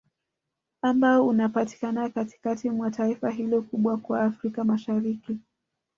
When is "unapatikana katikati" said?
1.27-2.69